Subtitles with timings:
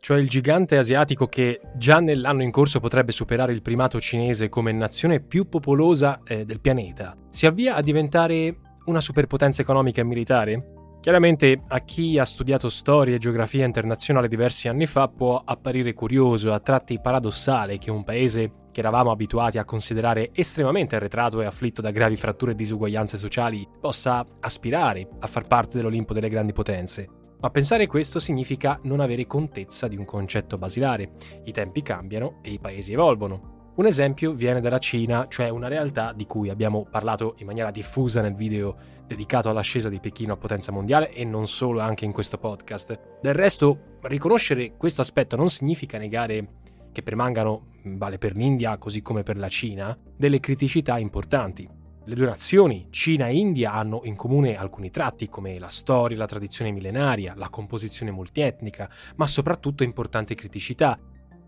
[0.00, 4.72] cioè il gigante asiatico che già nell'anno in corso potrebbe superare il primato cinese come
[4.72, 10.58] nazione più popolosa eh, del pianeta, si avvia a diventare una superpotenza economica e militare?
[11.00, 16.50] Chiaramente a chi ha studiato storia e geografia internazionale diversi anni fa può apparire curioso
[16.50, 21.46] e a tratti paradossale che un paese che eravamo abituati a considerare estremamente arretrato e
[21.46, 26.52] afflitto da gravi fratture e disuguaglianze sociali possa aspirare a far parte dell'Olimpo delle grandi
[26.52, 27.19] potenze.
[27.40, 31.12] Ma pensare questo significa non avere contezza di un concetto basilare.
[31.44, 33.72] I tempi cambiano e i paesi evolvono.
[33.76, 38.20] Un esempio viene dalla Cina, cioè una realtà di cui abbiamo parlato in maniera diffusa
[38.20, 42.36] nel video dedicato all'ascesa di Pechino a potenza mondiale e non solo anche in questo
[42.36, 43.18] podcast.
[43.22, 46.46] Del resto, riconoscere questo aspetto non significa negare
[46.92, 51.79] che permangano, vale per l'India così come per la Cina, delle criticità importanti.
[52.10, 56.26] Le due nazioni, Cina e India, hanno in comune alcuni tratti come la storia, la
[56.26, 60.98] tradizione millenaria, la composizione multietnica, ma soprattutto importanti criticità,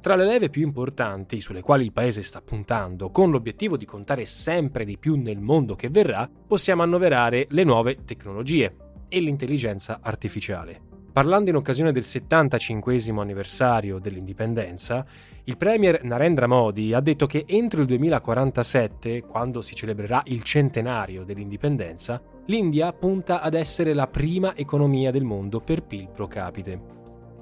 [0.00, 4.24] tra le leve più importanti sulle quali il paese sta puntando, con l'obiettivo di contare
[4.24, 8.76] sempre di più nel mondo che verrà, possiamo annoverare le nuove tecnologie
[9.08, 10.91] e l'intelligenza artificiale.
[11.12, 15.04] Parlando in occasione del 75 anniversario dell'indipendenza,
[15.44, 21.24] il premier Narendra Modi ha detto che entro il 2047, quando si celebrerà il centenario
[21.24, 26.80] dell'indipendenza, l'India punta ad essere la prima economia del mondo per PIL pro capite.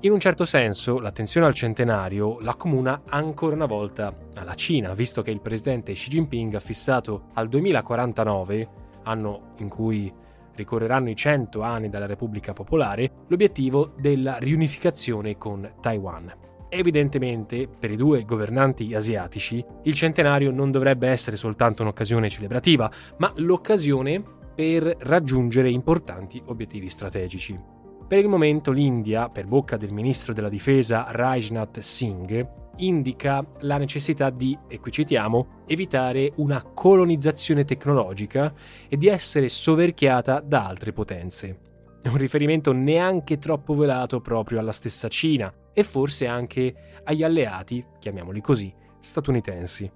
[0.01, 5.31] In un certo senso, l'attenzione al centenario l'accomuna ancora una volta alla Cina, visto che
[5.31, 8.69] il presidente Xi Jinping ha fissato al 2049,
[9.05, 10.13] anno in cui
[10.55, 16.33] ricorreranno i 100 anni dalla Repubblica Popolare, l'obiettivo della riunificazione con Taiwan.
[16.69, 23.33] Evidentemente, per i due governanti asiatici, il centenario non dovrebbe essere soltanto un'occasione celebrativa, ma
[23.37, 24.23] l'occasione
[24.55, 27.59] per raggiungere importanti obiettivi strategici.
[28.07, 32.47] Per il momento l'India, per bocca del ministro della difesa Rajnath Singh,
[32.85, 38.53] indica la necessità di, e qui citiamo, evitare una colonizzazione tecnologica
[38.89, 41.61] e di essere soverchiata da altre potenze.
[42.05, 46.75] Un riferimento neanche troppo velato proprio alla stessa Cina e forse anche
[47.05, 49.91] agli alleati, chiamiamoli così, statunitensi.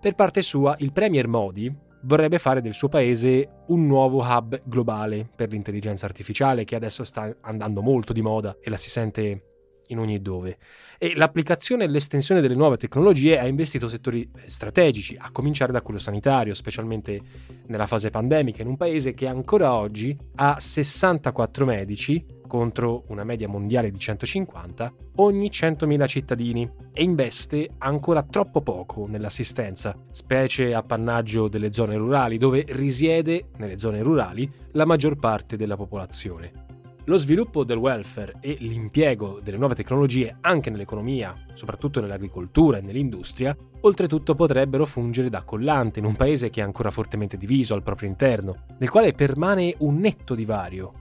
[0.00, 5.28] Per parte sua, il premier Modi, vorrebbe fare del suo paese un nuovo hub globale
[5.34, 9.49] per l'intelligenza artificiale che adesso sta andando molto di moda e la si sente
[9.90, 10.58] in ogni dove.
[10.98, 15.98] E l'applicazione e l'estensione delle nuove tecnologie ha investito settori strategici, a cominciare da quello
[15.98, 17.20] sanitario, specialmente
[17.66, 23.46] nella fase pandemica, in un paese che ancora oggi ha 64 medici contro una media
[23.46, 31.72] mondiale di 150 ogni 100.000 cittadini e investe ancora troppo poco nell'assistenza, specie appannaggio delle
[31.72, 36.69] zone rurali dove risiede, nelle zone rurali, la maggior parte della popolazione.
[37.04, 43.56] Lo sviluppo del welfare e l'impiego delle nuove tecnologie anche nell'economia, soprattutto nell'agricoltura e nell'industria,
[43.80, 48.08] oltretutto potrebbero fungere da collante in un paese che è ancora fortemente diviso al proprio
[48.08, 50.92] interno, nel quale permane un netto divario.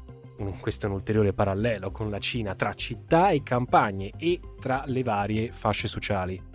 [0.61, 5.03] Questo è un ulteriore parallelo con la Cina tra città e campagne e tra le
[5.03, 6.48] varie fasce sociali.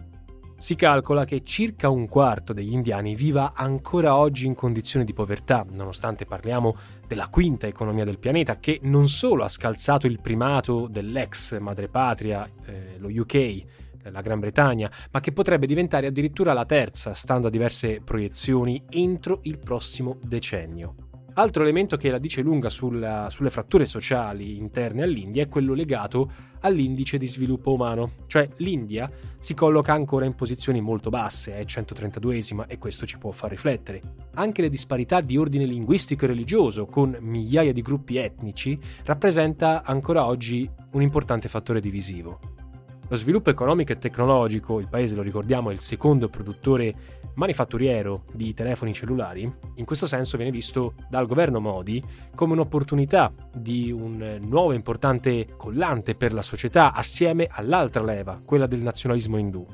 [0.57, 5.67] Si calcola che circa un quarto degli indiani viva ancora oggi in condizioni di povertà,
[5.69, 11.59] nonostante parliamo della quinta economia del pianeta, che non solo ha scalzato il primato dell'ex
[11.59, 13.63] madrepatria, eh, lo UK,
[14.11, 19.41] la Gran Bretagna, ma che potrebbe diventare addirittura la terza, stando a diverse proiezioni, entro
[19.43, 20.95] il prossimo decennio.
[21.37, 26.31] Altro elemento che la dice lunga sulla, sulle fratture sociali interne all'India è quello legato
[26.65, 32.67] all'indice di sviluppo umano, cioè l'India si colloca ancora in posizioni molto basse, è 132esima
[32.67, 34.01] e questo ci può far riflettere.
[34.35, 40.27] Anche le disparità di ordine linguistico e religioso, con migliaia di gruppi etnici, rappresenta ancora
[40.27, 42.64] oggi un importante fattore divisivo.
[43.09, 46.95] Lo sviluppo economico e tecnologico, il paese lo ricordiamo è il secondo produttore
[47.35, 52.03] manifatturiero di telefoni cellulari, in questo senso viene visto dal governo Modi
[52.35, 58.83] come un'opportunità di un nuovo importante collante per la società assieme all'altra leva, quella del
[58.83, 59.67] nazionalismo indù.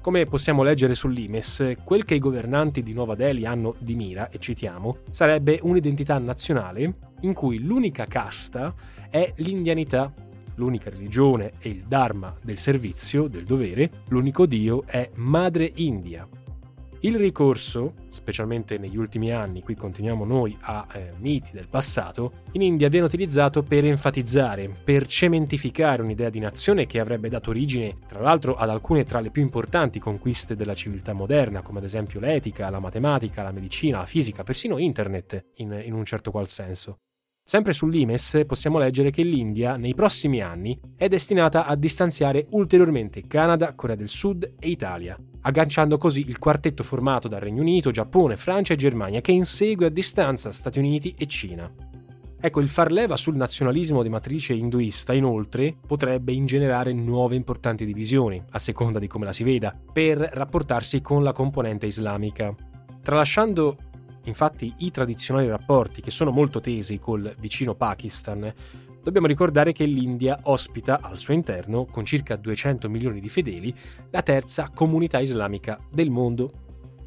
[0.00, 4.38] Come possiamo leggere sull'Imes, quel che i governanti di Nuova Delhi hanno di mira, e
[4.38, 8.72] citiamo, sarebbe un'identità nazionale in cui l'unica casta
[9.10, 10.10] è l'indianità
[10.58, 16.28] l'unica religione è il Dharma del servizio, del dovere, l'unico Dio è Madre India.
[17.02, 22.62] Il ricorso, specialmente negli ultimi anni, qui continuiamo noi a eh, miti del passato, in
[22.62, 28.20] India viene utilizzato per enfatizzare, per cementificare un'idea di nazione che avrebbe dato origine, tra
[28.20, 32.68] l'altro, ad alcune tra le più importanti conquiste della civiltà moderna, come ad esempio l'etica,
[32.68, 36.98] la matematica, la medicina, la fisica, persino internet, in, in un certo qual senso.
[37.48, 43.72] Sempre sull'Imes possiamo leggere che l'India nei prossimi anni è destinata a distanziare ulteriormente Canada,
[43.72, 48.74] Corea del Sud e Italia, agganciando così il quartetto formato dal Regno Unito, Giappone, Francia
[48.74, 51.72] e Germania che insegue a distanza Stati Uniti e Cina.
[52.38, 58.38] Ecco, il far leva sul nazionalismo di matrice induista, inoltre, potrebbe ingenerare nuove importanti divisioni,
[58.50, 62.54] a seconda di come la si veda, per rapportarsi con la componente islamica.
[63.00, 63.87] Tralasciando
[64.28, 68.52] Infatti i tradizionali rapporti, che sono molto tesi col vicino Pakistan,
[69.02, 73.74] dobbiamo ricordare che l'India ospita al suo interno, con circa 200 milioni di fedeli,
[74.10, 76.50] la terza comunità islamica del mondo.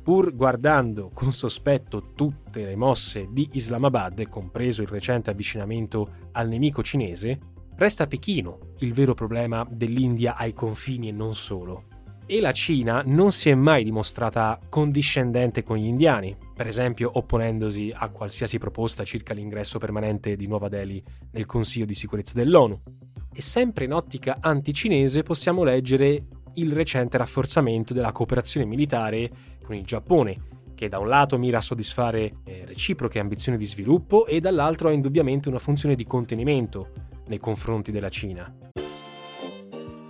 [0.03, 6.81] Pur guardando con sospetto tutte le mosse di Islamabad, compreso il recente avvicinamento al nemico
[6.81, 7.37] cinese,
[7.75, 11.90] resta Pechino il vero problema dell'India ai confini e non solo
[12.31, 17.91] e la Cina non si è mai dimostrata condiscendente con gli indiani, per esempio opponendosi
[17.93, 22.79] a qualsiasi proposta circa l'ingresso permanente di Nuova Delhi nel Consiglio di sicurezza dell'ONU.
[23.33, 29.29] E sempre in ottica anticinese possiamo leggere il recente rafforzamento della cooperazione militare
[29.61, 30.37] con il Giappone,
[30.73, 34.93] che da un lato mira a soddisfare eh, reciproche ambizioni di sviluppo e dall'altro ha
[34.93, 36.91] indubbiamente una funzione di contenimento
[37.27, 38.49] nei confronti della Cina.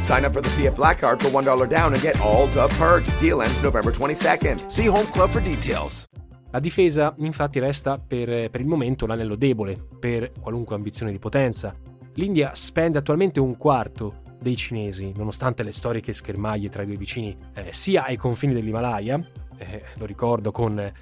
[0.00, 3.14] Sign up for the PF Black Card for $1 down and get all the perks.
[3.16, 4.68] Deal ends November 22nd.
[4.68, 6.08] See Home Club for details.
[6.52, 11.72] La difesa infatti resta per, per, il momento l'anello debole per qualunque ambizione di potenza.
[12.14, 17.36] L'India spende attualmente un quarto dei cinesi, nonostante le storiche schermaglie tra i due vicini,
[17.54, 19.20] eh, sia ai confini dell'Himalaya,
[19.58, 20.92] eh, lo ricordo con eh,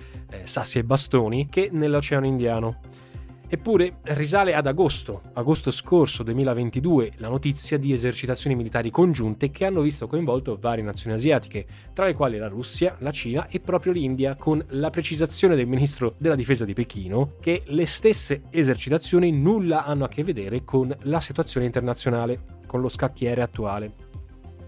[0.42, 2.80] sassi e bastoni, che nell'Oceano Indiano.
[3.50, 9.80] Eppure risale ad agosto, agosto scorso 2022, la notizia di esercitazioni militari congiunte che hanno
[9.80, 11.64] visto coinvolto varie nazioni asiatiche,
[11.94, 16.14] tra le quali la Russia, la Cina e proprio l'India, con la precisazione del ministro
[16.18, 21.20] della difesa di Pechino che le stesse esercitazioni nulla hanno a che vedere con la
[21.22, 24.06] situazione internazionale, con lo scacchiere attuale.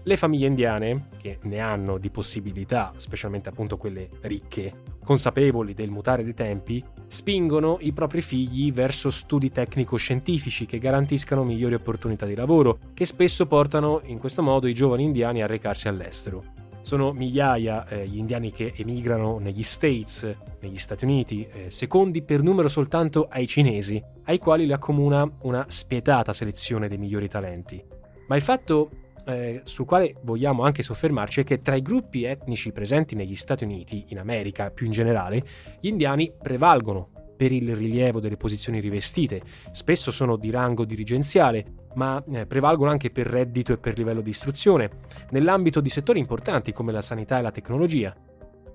[0.01, 4.73] Le famiglie indiane, che ne hanno di possibilità, specialmente appunto quelle ricche,
[5.03, 11.73] consapevoli del mutare dei tempi, spingono i propri figli verso studi tecnico-scientifici che garantiscano migliori
[11.73, 16.41] opportunità di lavoro, che spesso portano in questo modo i giovani indiani a recarsi all'estero.
[16.79, 22.41] Sono migliaia eh, gli indiani che emigrano negli States, negli Stati Uniti, eh, secondi per
[22.41, 27.83] numero soltanto ai cinesi, ai quali li accomuna una spietata selezione dei migliori talenti.
[28.27, 28.89] Ma il fatto
[29.25, 33.63] eh, sul quale vogliamo anche soffermarci è che tra i gruppi etnici presenti negli Stati
[33.63, 35.43] Uniti, in America più in generale,
[35.79, 37.09] gli indiani prevalgono
[37.41, 43.09] per il rilievo delle posizioni rivestite, spesso sono di rango dirigenziale, ma eh, prevalgono anche
[43.09, 44.89] per reddito e per livello di istruzione,
[45.31, 48.15] nell'ambito di settori importanti come la sanità e la tecnologia.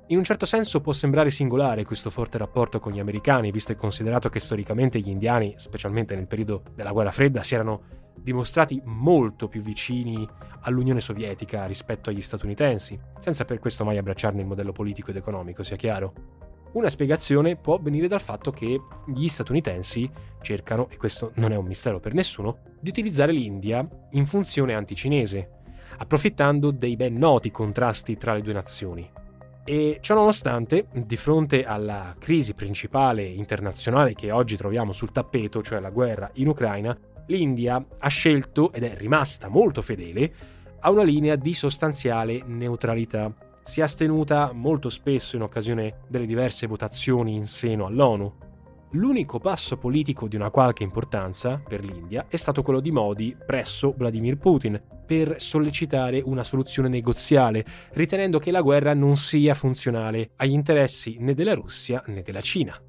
[0.08, 3.76] In un certo senso può sembrare singolare questo forte rapporto con gli americani, visto e
[3.76, 9.48] considerato che storicamente gli indiani, specialmente nel periodo della guerra fredda, si erano dimostrati molto
[9.48, 10.28] più vicini
[10.62, 15.62] all'Unione Sovietica rispetto agli statunitensi, senza per questo mai abbracciarne il modello politico ed economico,
[15.62, 16.12] sia chiaro.
[16.72, 20.10] Una spiegazione può venire dal fatto che gli statunitensi
[20.42, 25.50] cercano, e questo non è un mistero per nessuno, di utilizzare l'India in funzione anticinese,
[25.98, 29.10] approfittando dei ben noti contrasti tra le due nazioni.
[29.64, 35.80] E ciò nonostante, di fronte alla crisi principale internazionale che oggi troviamo sul tappeto, cioè
[35.80, 36.96] la guerra in Ucraina,
[37.26, 40.32] l'India ha scelto ed è rimasta molto fedele
[40.80, 43.32] a una linea di sostanziale neutralità.
[43.64, 48.32] Si è astenuta molto spesso in occasione delle diverse votazioni in seno all'ONU.
[48.90, 53.92] L'unico passo politico di una qualche importanza per l'India è stato quello di Modi presso
[53.96, 57.64] Vladimir Putin per sollecitare una soluzione negoziale,
[57.94, 62.80] ritenendo che la guerra non sia funzionale agli interessi né della Russia né della Cina.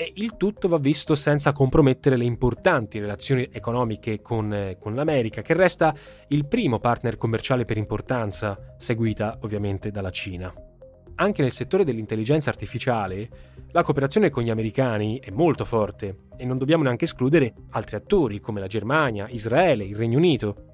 [0.00, 5.42] E il tutto va visto senza compromettere le importanti relazioni economiche con, eh, con l'America,
[5.42, 5.94] che resta
[6.28, 10.50] il primo partner commerciale per importanza, seguita ovviamente dalla Cina.
[11.16, 13.28] Anche nel settore dell'intelligenza artificiale,
[13.72, 18.40] la cooperazione con gli americani è molto forte e non dobbiamo neanche escludere altri attori
[18.40, 20.69] come la Germania, Israele, il Regno Unito.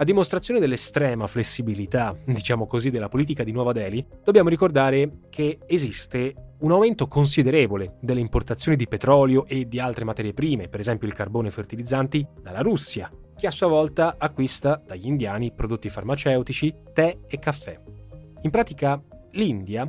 [0.00, 6.54] A dimostrazione dell'estrema flessibilità, diciamo così, della politica di Nuova Delhi, dobbiamo ricordare che esiste
[6.60, 11.12] un aumento considerevole delle importazioni di petrolio e di altre materie prime, per esempio il
[11.12, 17.18] carbone e fertilizzanti, dalla Russia, che a sua volta acquista dagli indiani prodotti farmaceutici, tè
[17.26, 17.78] e caffè.
[18.40, 18.98] In pratica,
[19.32, 19.86] l'India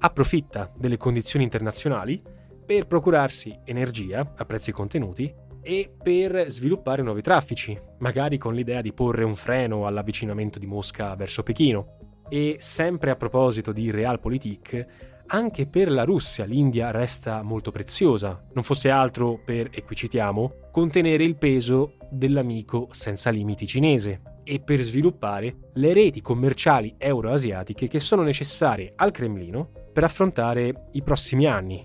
[0.00, 2.20] approfitta delle condizioni internazionali
[2.66, 5.32] per procurarsi energia a prezzi contenuti
[5.64, 11.14] e per sviluppare nuovi traffici, magari con l'idea di porre un freno all'avvicinamento di Mosca
[11.16, 11.96] verso Pechino.
[12.28, 14.86] E sempre a proposito di Realpolitik,
[15.26, 20.68] anche per la Russia l'India resta molto preziosa, non fosse altro per, e qui citiamo,
[20.70, 28.00] contenere il peso dell'amico senza limiti cinese e per sviluppare le reti commerciali euroasiatiche che
[28.00, 31.84] sono necessarie al Cremlino per affrontare i prossimi anni,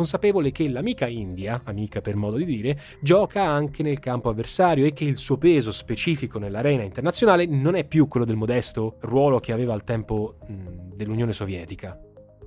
[0.00, 4.94] consapevole che l'amica India, amica per modo di dire, gioca anche nel campo avversario e
[4.94, 9.52] che il suo peso specifico nell'arena internazionale non è più quello del modesto ruolo che
[9.52, 12.00] aveva al tempo dell'Unione Sovietica.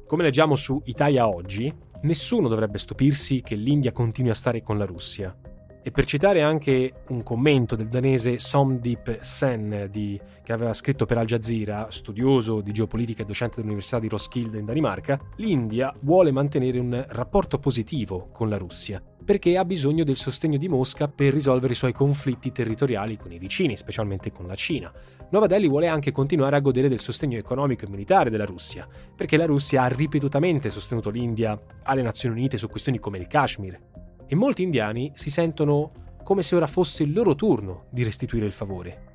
[0.07, 4.85] Come leggiamo su Italia Oggi, nessuno dovrebbe stupirsi che l'India continui a stare con la
[4.85, 5.37] Russia.
[5.85, 11.17] E per citare anche un commento del danese Somdeep Sen, di, che aveva scritto per
[11.17, 16.79] Al Jazeera, studioso di geopolitica e docente dell'Università di Roskilde in Danimarca, l'India vuole mantenere
[16.79, 21.73] un rapporto positivo con la Russia, perché ha bisogno del sostegno di Mosca per risolvere
[21.73, 24.89] i suoi conflitti territoriali con i vicini, specialmente con la Cina.
[25.31, 29.35] Nuova Delhi vuole anche continuare a godere del sostegno economico e militare della Russia, perché
[29.35, 33.77] la Russia ha ripetutamente sostenuto l'India alle Nazioni Unite su questioni come il Kashmir,
[34.27, 35.91] e molti indiani si sentono
[36.23, 39.11] come se ora fosse il loro turno di restituire il favore.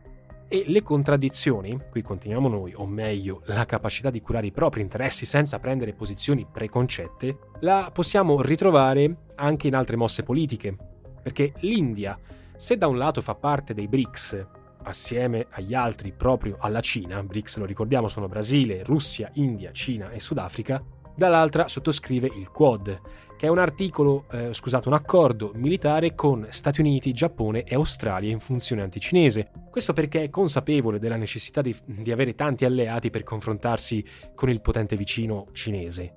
[0.51, 5.27] E le contraddizioni, qui continuiamo noi, o meglio, la capacità di curare i propri interessi
[5.27, 10.75] senza prendere posizioni preconcette, la possiamo ritrovare anche in altre mosse politiche.
[11.23, 12.19] Perché l'India,
[12.57, 14.47] se da un lato fa parte dei BRICS,
[14.85, 20.19] assieme agli altri proprio alla Cina, BRICS lo ricordiamo sono Brasile, Russia, India, Cina e
[20.19, 20.83] Sudafrica,
[21.15, 23.01] dall'altra sottoscrive il Quad,
[23.39, 28.33] che è un articolo, eh, scusate, un accordo militare con Stati Uniti, Giappone e Australia
[28.33, 29.53] in funzione anticinese.
[29.71, 34.05] Questo perché è consapevole della necessità di, di avere tanti alleati per confrontarsi
[34.35, 36.17] con il potente vicino cinese.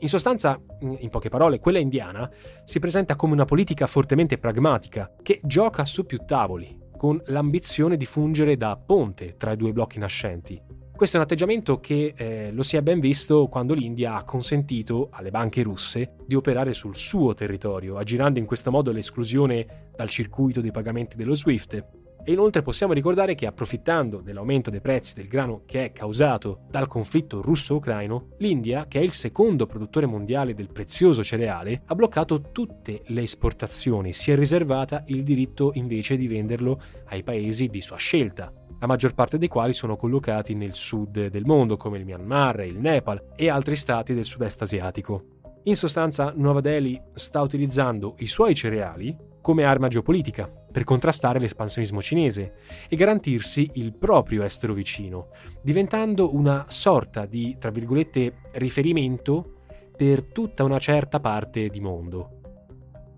[0.00, 2.30] In sostanza, in poche parole, quella indiana
[2.64, 8.04] si presenta come una politica fortemente pragmatica, che gioca su più tavoli, con l'ambizione di
[8.04, 10.60] fungere da ponte tra i due blocchi nascenti.
[11.00, 15.08] Questo è un atteggiamento che eh, lo si è ben visto quando l'India ha consentito
[15.12, 20.60] alle banche russe di operare sul suo territorio, aggirando in questo modo l'esclusione dal circuito
[20.60, 21.84] dei pagamenti dello SWIFT.
[22.22, 26.86] E inoltre possiamo ricordare che approfittando dell'aumento dei prezzi del grano che è causato dal
[26.86, 33.04] conflitto russo-ucraino, l'India, che è il secondo produttore mondiale del prezioso cereale, ha bloccato tutte
[33.06, 38.52] le esportazioni, si è riservata il diritto invece di venderlo ai paesi di sua scelta,
[38.80, 42.78] la maggior parte dei quali sono collocati nel sud del mondo, come il Myanmar, il
[42.78, 45.24] Nepal e altri stati del sud-est asiatico.
[45.64, 52.00] In sostanza, Nuova Delhi sta utilizzando i suoi cereali come arma geopolitica per contrastare l'espansionismo
[52.00, 52.54] cinese
[52.88, 55.28] e garantirsi il proprio estero vicino,
[55.62, 59.56] diventando una sorta di, tra virgolette, riferimento
[59.94, 62.39] per tutta una certa parte di mondo.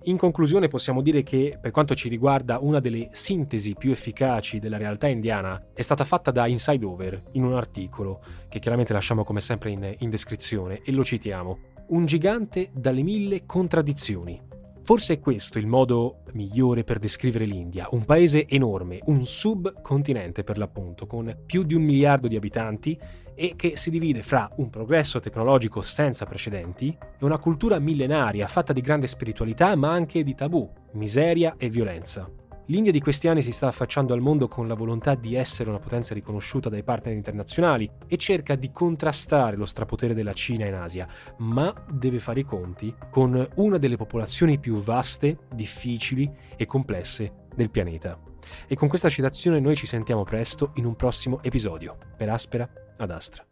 [0.05, 4.77] In conclusione possiamo dire che, per quanto ci riguarda, una delle sintesi più efficaci della
[4.77, 9.41] realtà indiana è stata fatta da Inside Over in un articolo, che chiaramente lasciamo come
[9.41, 11.59] sempre in, in descrizione, e lo citiamo.
[11.89, 14.52] Un gigante dalle mille contraddizioni.
[14.85, 20.59] Forse è questo il modo migliore per descrivere l'India, un paese enorme, un subcontinente per
[20.59, 22.99] l'appunto, con più di un miliardo di abitanti
[23.35, 28.73] e che si divide fra un progresso tecnologico senza precedenti e una cultura millenaria fatta
[28.73, 32.42] di grande spiritualità ma anche di tabù, miseria e violenza.
[32.73, 35.79] L'India di questi anni si sta affacciando al mondo con la volontà di essere una
[35.79, 41.07] potenza riconosciuta dai partner internazionali e cerca di contrastare lo strapotere della Cina in Asia,
[41.41, 47.69] ma deve fare i conti con una delle popolazioni più vaste, difficili e complesse del
[47.69, 48.19] pianeta.
[48.67, 51.99] E con questa citazione noi ci sentiamo presto in un prossimo episodio.
[52.17, 53.52] Per Aspera ad Astra.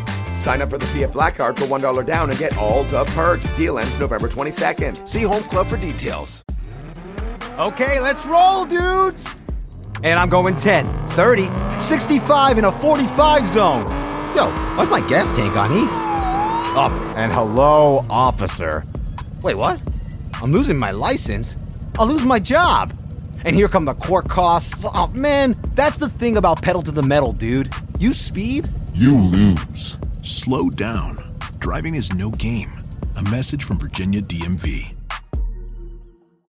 [0.41, 3.51] Sign up for the PF Black Card for $1 down and get all the perks.
[3.51, 5.07] Deal ends November 22nd.
[5.07, 6.43] See Home Club for details.
[7.59, 9.35] Okay, let's roll, dudes!
[10.03, 11.47] And I'm going 10, 30,
[11.79, 13.81] 65 in a 45 zone.
[14.35, 15.85] Yo, why's my gas tank on E?
[16.73, 18.83] Oh, and hello, officer.
[19.43, 19.79] Wait, what?
[20.41, 21.55] I'm losing my license?
[21.99, 22.91] I'll lose my job.
[23.45, 24.87] And here come the court costs.
[24.91, 27.71] Oh, man, that's the thing about pedal to the metal, dude.
[27.99, 29.99] You speed, you lose.
[30.21, 31.17] Slow down.
[31.57, 32.77] Driving is no game.
[33.15, 35.00] A message from Virginia DMV.